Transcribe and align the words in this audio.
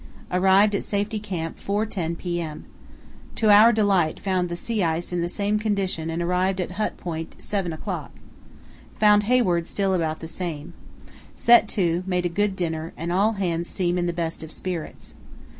Arrived 0.31 0.73
at 0.73 0.83
Safety 0.83 1.19
Camp 1.19 1.59
4.10 1.59 2.17
p.m. 2.17 2.65
To 3.35 3.51
our 3.51 3.71
delight 3.71 4.19
found 4.19 4.49
the 4.49 4.55
sea 4.55 4.81
ice 4.81 5.13
in 5.13 5.21
the 5.21 5.29
same 5.29 5.59
condition 5.59 6.09
and 6.09 6.23
arrived 6.23 6.59
at 6.59 6.71
Hut 6.71 6.97
Point 6.97 7.35
at 7.37 7.43
7 7.43 7.71
o'clock. 7.71 8.09
Found 8.99 9.25
Hayward 9.25 9.67
still 9.67 9.93
about 9.93 10.27
same. 10.27 10.73
Set 11.35 11.67
to, 11.77 12.01
made 12.07 12.25
a 12.25 12.29
good 12.29 12.55
dinner, 12.55 12.93
and 12.97 13.11
all 13.11 13.33
hands 13.33 13.69
seem 13.69 13.99
in 13.99 14.07
the 14.07 14.11
best 14.11 14.41
of 14.41 14.51
spirits. 14.51 15.13